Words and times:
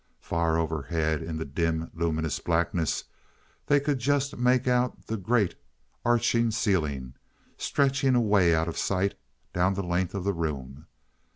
Far 0.23 0.57
overhead 0.57 1.21
in 1.21 1.37
the 1.37 1.45
dim 1.45 1.91
luminous 1.93 2.39
blackness 2.39 3.03
they 3.67 3.79
could 3.79 3.99
just 3.99 4.35
make 4.35 4.67
out 4.67 5.05
the 5.05 5.15
great 5.15 5.53
arching 6.03 6.49
ceiling, 6.49 7.13
stretching 7.55 8.15
away 8.15 8.55
out 8.55 8.67
of 8.67 8.79
sight 8.79 9.13
down 9.53 9.75
the 9.75 9.83
length 9.83 10.15
of 10.15 10.23
the 10.23 10.33
room. 10.33 10.87